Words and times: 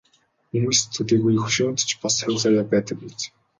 Хүмүүст 0.51 0.85
төдийгүй 0.95 1.35
хөшөөнд 1.43 1.79
ч 1.87 1.89
бас 2.01 2.15
хувь 2.25 2.41
заяа 2.43 2.65
байдаг 2.71 2.97
биз. 3.03 3.19